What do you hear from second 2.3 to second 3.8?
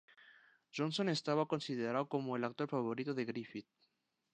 el actor favorito de Griffith.